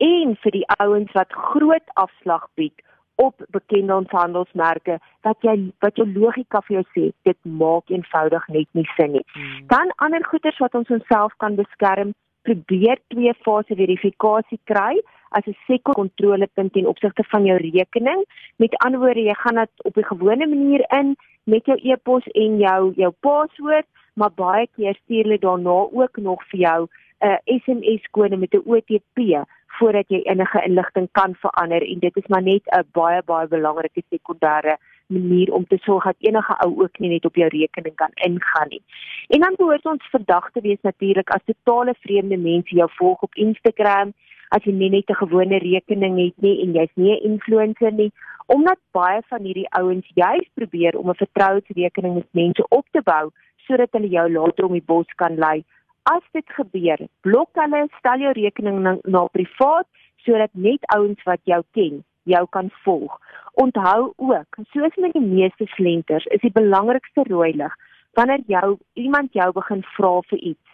en 0.03 0.35
vir 0.43 0.53
die 0.59 0.65
ouens 0.77 1.11
wat 1.17 1.33
groot 1.33 1.95
afslag 2.03 2.45
bied 2.59 2.85
op 3.17 3.45
bekende 3.49 3.97
handelsmerke 4.11 4.99
wat 5.25 5.41
jy 5.47 5.55
wat 5.85 5.97
jou 5.97 6.05
logika 6.13 6.61
vir 6.67 6.79
jou 6.79 6.85
sê 6.93 7.05
dit 7.29 7.39
maak 7.61 7.89
eenvoudig 7.89 8.45
net 8.53 8.69
nie 8.77 8.85
sin 8.93 9.15
nie. 9.17 9.25
Hmm. 9.33 9.63
Dan 9.73 9.93
ander 10.05 10.25
goederes 10.25 10.59
wat 10.61 10.75
ons 10.77 10.91
onsself 10.99 11.33
kan 11.41 11.57
beskerm 11.57 12.13
probeer 12.47 12.99
twee 13.13 13.33
fase 13.45 13.75
verifikasie 13.75 14.59
kry 14.71 14.95
as 15.37 15.45
'n 15.47 15.57
sekere 15.67 15.93
kontrolepunt 16.01 16.73
ten 16.73 16.87
opsigte 16.87 17.23
van 17.31 17.45
jou 17.45 17.57
rekening. 17.57 18.23
Met 18.55 18.77
ander 18.85 18.99
woorde, 18.99 19.21
jy 19.21 19.33
gaan 19.33 19.55
dit 19.55 19.83
op 19.83 19.97
'n 19.97 20.11
gewone 20.13 20.47
manier 20.47 20.83
in 20.99 21.15
met 21.43 21.65
jou 21.65 21.77
e-pos 21.81 22.25
en 22.27 22.57
jou 22.57 22.93
jou 22.95 23.11
paswoord, 23.19 23.87
maar 24.13 24.31
baie 24.35 24.67
keer 24.75 24.95
stuur 24.95 25.23
hulle 25.23 25.39
daarna 25.39 25.77
ook 25.91 26.17
nog 26.17 26.43
vir 26.49 26.59
jou 26.59 26.87
'n 27.19 27.39
SMS 27.45 28.07
kode 28.11 28.37
met 28.37 28.53
'n 28.53 28.63
OTP 28.65 29.45
voordat 29.77 30.05
jy 30.07 30.21
enige 30.23 30.63
inligting 30.65 31.07
kan 31.11 31.35
verander 31.35 31.81
en 31.81 31.99
dit 31.99 32.15
is 32.17 32.27
maar 32.27 32.43
net 32.43 32.63
'n 32.65 32.85
baie 32.91 33.21
baie 33.25 33.47
belangrike 33.47 34.03
sekondêre 34.09 34.77
manier 35.07 35.53
om 35.53 35.67
te 35.67 35.77
sorg 35.77 36.03
dat 36.03 36.15
enige 36.19 36.55
ou 36.65 36.81
ook 36.83 36.99
nie 36.99 37.09
net 37.09 37.25
op 37.25 37.35
jou 37.35 37.47
rekening 37.47 37.95
kan 37.95 38.11
ingaan 38.13 38.69
nie. 38.69 38.81
En 39.27 39.39
dan 39.39 39.57
behoort 39.57 39.85
ons 39.85 40.09
vandag 40.11 40.51
te 40.51 40.61
wees 40.61 40.81
natuurlik 40.81 41.29
as 41.29 41.45
totale 41.45 41.95
vreemde 41.99 42.37
mense 42.37 42.75
jou 42.75 42.89
volg 42.99 43.21
op 43.21 43.35
Instagram, 43.35 44.13
as 44.49 44.63
jy 44.63 44.73
nie 44.73 44.89
net 44.89 45.09
'n 45.09 45.21
gewone 45.23 45.57
rekening 45.57 46.17
het 46.17 46.37
nie 46.41 46.61
en 46.63 46.73
jy's 46.73 46.95
nie 46.95 47.11
'n 47.11 47.23
influencer 47.31 47.91
nie, 47.91 48.11
omdat 48.45 48.79
baie 48.91 49.21
van 49.27 49.43
hierdie 49.43 49.69
ouens 49.69 50.11
juist 50.15 50.51
probeer 50.53 50.97
om 50.97 51.09
'n 51.09 51.21
vertrouensrekening 51.23 52.13
met 52.13 52.27
mense 52.31 52.65
op 52.69 52.85
te 52.91 53.01
bou 53.01 53.31
sodat 53.67 53.91
hulle 53.91 54.07
jou 54.07 54.31
later 54.31 54.65
om 54.65 54.71
die 54.71 54.85
bos 54.85 55.07
kan 55.15 55.35
lei. 55.35 55.63
As 56.03 56.23
dit 56.31 56.49
gebeur, 56.49 56.97
blok 57.21 57.49
hulle, 57.53 57.87
stel 57.97 58.19
jou 58.19 58.31
rekening 58.31 58.79
na, 58.79 58.97
na 59.03 59.25
privaat 59.25 59.87
sodat 60.15 60.49
net 60.53 60.79
ouens 60.95 61.23
wat 61.23 61.39
jou 61.43 61.63
ken 61.71 62.03
jou 62.27 62.43
kan 62.55 62.69
volg. 62.83 63.19
Onthou 63.63 64.13
ook, 64.15 64.59
soos 64.73 64.95
met 64.95 65.13
die 65.13 65.23
meeste 65.23 65.65
slenters, 65.75 66.25
is 66.35 66.43
die 66.43 66.53
belangrikste 66.53 67.25
rooi 67.29 67.53
lig 67.55 67.75
wanneer 68.17 68.41
jou 68.49 68.77
iemand 68.97 69.33
jou 69.37 69.51
begin 69.53 69.83
vra 69.95 70.13
vir 70.29 70.39
iets 70.51 70.67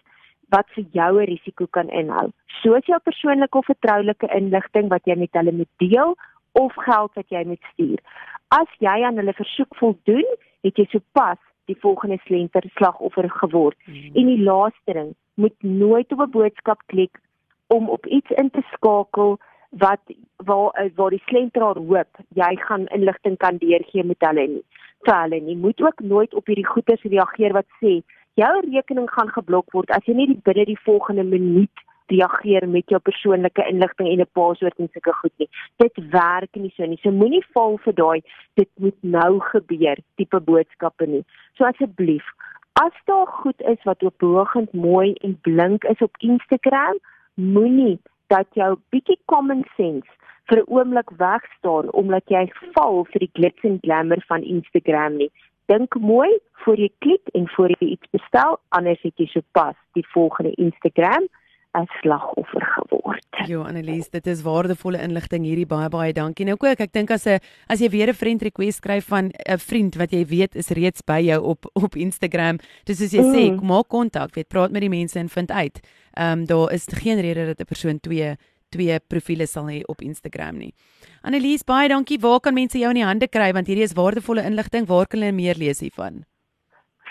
wat 0.56 0.70
vir 0.76 0.86
jou 0.92 1.12
'n 1.22 1.26
risiko 1.26 1.66
kan 1.66 1.90
inhou. 1.90 2.30
Soos 2.62 2.86
jou 2.86 3.00
persoonlike 3.00 3.58
of 3.58 3.66
vertroulike 3.66 4.28
inligting 4.36 4.90
wat 4.90 5.06
jy 5.06 5.16
met 5.16 5.34
hulle 5.34 5.52
moet 5.52 5.74
deel 5.78 6.16
of 6.52 6.74
geld 6.74 7.12
wat 7.14 7.30
jy 7.30 7.44
moet 7.46 7.64
stuur. 7.74 8.00
As 8.48 8.70
jy 8.80 9.04
aan 9.04 9.18
hulle 9.18 9.34
versoek 9.34 9.76
voldoen, 9.76 10.26
het 10.64 10.78
jy 10.78 10.86
sopas 10.86 11.40
die 11.66 11.78
volgende 11.80 12.20
slenter 12.26 12.64
slagoffer 12.76 13.30
geword. 13.30 13.78
Mm. 13.86 14.16
En 14.16 14.26
die 14.26 14.44
laaste 14.44 14.94
ding, 14.94 15.16
moet 15.36 15.56
nooit 15.64 16.12
op 16.12 16.20
'n 16.20 16.30
boodskap 16.30 16.82
klik 16.86 17.20
om 17.68 17.90
op 17.90 18.06
iets 18.06 18.30
in 18.30 18.50
te 18.50 18.62
skakel 18.74 19.40
wat 19.78 20.02
waar 20.38 20.72
eh, 20.72 20.92
waar 20.96 21.10
die 21.10 21.24
slenteraar 21.26 21.78
hoop 21.78 22.22
jy 22.30 22.56
gaan 22.56 22.86
inligting 22.88 23.38
kan 23.38 23.58
deurgee 23.58 24.04
met 24.04 24.26
hulle 24.28 24.48
nie. 24.48 24.66
Vir 25.06 25.16
hulle 25.22 25.40
nie 25.40 25.58
moet 25.58 25.82
ook 25.82 26.00
nooit 26.00 26.34
op 26.34 26.48
hierdie 26.48 26.68
goeters 26.68 27.02
reageer 27.02 27.54
wat 27.54 27.70
sê 27.82 28.02
jou 28.40 28.54
rekening 28.66 29.10
gaan 29.10 29.32
geblok 29.34 29.74
word 29.74 29.92
as 29.92 30.06
jy 30.06 30.14
nie 30.18 30.30
die 30.34 30.42
binne 30.46 30.66
die 30.70 30.80
volgende 30.86 31.24
minuut 31.24 31.86
reageer 32.12 32.68
met 32.70 32.90
jou 32.92 33.00
persoonlike 33.00 33.66
inligting 33.70 34.08
en 34.12 34.22
'n 34.22 34.34
paswoord 34.40 34.80
en 34.80 34.90
sulke 34.94 35.14
goed 35.14 35.34
nie. 35.38 35.50
Dit 35.78 35.96
werk 36.12 36.56
nie 36.56 36.74
so 36.76 36.86
nie. 36.86 37.00
So 37.02 37.12
moenie 37.12 37.46
val 37.54 37.78
vir 37.78 37.94
daai 37.94 38.22
dit 38.56 38.70
moet 38.78 38.98
nou 39.02 39.40
gebeur 39.40 39.98
tipe 40.16 40.40
boodskappe 40.40 41.08
nie. 41.08 41.24
So 41.58 41.66
asseblief, 41.66 42.26
as 42.74 42.94
daar 43.06 43.28
goed 43.28 43.62
is 43.62 43.84
wat 43.84 44.04
ophoogend 44.04 44.74
mooi 44.74 45.14
en 45.14 45.40
blink 45.42 45.84
is 45.84 46.02
op 46.02 46.16
Instagram, 46.18 46.98
moenie 47.34 48.00
dat 48.34 48.48
jou 48.58 48.72
bietjie 48.90 49.20
common 49.30 49.64
sense 49.78 50.10
vir 50.50 50.60
'n 50.60 50.70
oomblik 50.76 51.10
wegstaan 51.18 51.92
omdat 52.02 52.26
jy 52.36 52.44
val 52.74 53.06
vir 53.12 53.20
die 53.26 53.34
glitz 53.38 53.64
en 53.64 53.78
glamour 53.86 54.22
van 54.28 54.42
Instagram 54.42 55.18
nie. 55.18 55.32
Dink 55.72 55.96
mooi 55.96 56.32
voor 56.64 56.78
jy 56.78 56.92
klik 57.00 57.26
en 57.34 57.48
voor 57.56 57.70
jy 57.70 57.88
iets 57.96 58.10
bestel, 58.12 58.60
anders 58.70 59.02
het 59.02 59.18
jy 59.18 59.26
sopas 59.26 59.78
die 59.94 60.08
volgende 60.14 60.54
Instagram 60.56 61.28
as 61.74 61.90
slagoffer 62.02 62.66
geword. 62.76 63.26
Jo 63.50 63.64
Annelies, 63.68 64.10
dit 64.14 64.28
is 64.30 64.44
waardevolle 64.46 65.02
inligting 65.02 65.46
hierdie 65.48 65.68
baie 65.68 65.90
baie 65.92 66.14
dankie. 66.16 66.46
Nou 66.48 66.56
ook, 66.56 66.80
ek 66.86 66.94
dink 66.94 67.12
as 67.12 67.26
'n 67.28 67.40
as 67.68 67.82
jy 67.82 67.90
weer 67.90 68.10
'n 68.10 68.14
friend 68.14 68.42
request 68.42 68.78
skryf 68.78 69.06
van 69.10 69.32
'n 69.32 69.58
vriend 69.58 69.96
wat 69.96 70.12
jy 70.12 70.26
weet 70.26 70.56
is 70.56 70.70
reeds 70.70 71.02
by 71.02 71.20
jou 71.20 71.42
op 71.42 71.66
op 71.74 71.96
Instagram, 71.96 72.60
dis 72.86 72.98
soos 72.98 73.12
jy 73.12 73.22
mm. 73.22 73.34
sê, 73.34 73.62
maak 73.62 73.88
kontak, 73.88 74.36
weet 74.36 74.50
praat 74.50 74.72
met 74.72 74.82
die 74.82 74.90
mense 74.90 75.20
en 75.20 75.30
vind 75.30 75.52
uit. 75.52 75.80
Ehm 76.14 76.40
um, 76.40 76.46
daar 76.46 76.72
is 76.72 76.86
geen 76.88 77.20
rede 77.20 77.46
dat 77.46 77.60
'n 77.60 77.66
persoon 77.66 78.00
twee 78.00 78.38
twee 78.70 79.00
profile 79.00 79.48
sal 79.48 79.70
hê 79.70 79.82
op 79.86 80.02
Instagram 80.02 80.58
nie. 80.58 80.74
Annelies, 81.22 81.64
baie 81.64 81.90
dankie. 81.90 82.20
Waar 82.20 82.40
kan 82.40 82.54
mense 82.54 82.78
jou 82.78 82.90
in 82.90 83.02
die 83.02 83.06
hande 83.06 83.28
kry 83.28 83.52
want 83.54 83.68
hierdie 83.68 83.84
is 83.84 83.94
waardevolle 83.94 84.44
inligting. 84.44 84.88
Waar 84.88 85.08
kan 85.08 85.20
hulle 85.20 85.32
meer 85.32 85.56
lees 85.56 85.80
hiervan? 85.80 86.24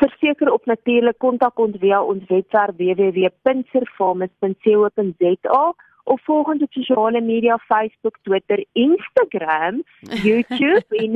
Verseker 0.01 0.53
op 0.53 0.67
natuurlik 0.67 1.19
kontak 1.19 1.59
ons 1.59 1.77
via 1.81 2.03
ons 2.03 2.25
webwerf 2.29 2.77
www.servamus.co.za 2.77 5.75
of 6.05 6.21
volg 6.27 6.47
ons 6.47 6.63
op 6.63 6.73
sosiale 6.73 7.21
media 7.21 7.59
Facebook, 7.69 8.19
Twitter, 8.23 8.65
Instagram, 8.73 9.83
YouTube 10.27 10.99
en 10.99 11.13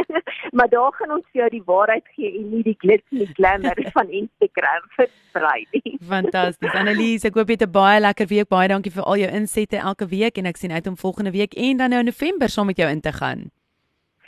maar 0.56 0.68
daar 0.68 0.92
gaan 0.92 1.16
ons 1.18 1.26
vir 1.32 1.42
jou 1.42 1.50
die 1.56 1.64
waarheid 1.68 2.06
gee 2.16 2.32
en 2.38 2.48
nie 2.54 2.64
die 2.66 2.76
glitz 2.78 3.04
en 3.12 3.24
die 3.24 3.32
glamour 3.36 3.84
van 3.98 4.08
Instagram 4.08 4.88
versprei 4.96 5.66
nie. 5.76 5.96
Fantasties. 6.08 6.72
Annelies, 6.72 7.26
ek 7.28 7.36
hoop 7.36 7.52
jy 7.52 7.60
het 7.60 7.68
'n 7.68 7.72
baie 7.72 8.00
lekker 8.00 8.26
week. 8.26 8.48
Baie 8.48 8.68
dankie 8.68 8.92
vir 8.92 9.04
al 9.04 9.24
jou 9.24 9.30
insette 9.30 9.76
elke 9.76 10.08
week 10.08 10.38
en 10.38 10.46
ek 10.46 10.56
sien 10.56 10.72
uit 10.72 10.86
om 10.86 10.96
volgende 10.96 11.30
week 11.30 11.54
en 11.54 11.76
dan 11.76 11.90
nou 11.90 12.00
in 12.00 12.12
November 12.12 12.48
saam 12.48 12.66
met 12.66 12.76
jou 12.76 12.90
in 12.90 13.00
te 13.00 13.12
gaan 13.12 13.50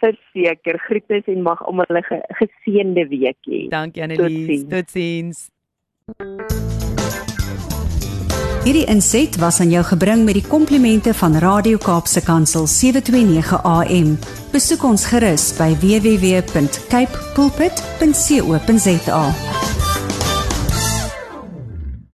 verseker 0.05 0.79
groetnis 0.87 1.27
en 1.33 1.43
mag 1.43 1.64
almal 1.67 1.88
'n 1.88 2.03
ge 2.09 2.21
geseënde 2.40 3.09
week 3.09 3.40
hê. 3.49 3.69
Dankie 3.69 4.03
Annelies. 4.03 4.64
Totsiens. 4.69 5.49
Hierdie 8.64 8.87
inset 8.88 9.37
was 9.37 9.61
aan 9.61 9.69
jou 9.69 9.83
gebring 9.85 10.23
met 10.25 10.38
die 10.38 10.47
komplimente 10.49 11.12
van 11.14 11.37
Radio 11.37 11.77
Kaapse 11.77 12.23
Kansel 12.25 12.64
729 12.67 13.61
AM. 13.61 14.14
Besoek 14.55 14.87
ons 14.88 15.05
gerus 15.12 15.53
by 15.59 15.69
www.cape 15.85 17.12
pulpit.co.za. 17.37 19.25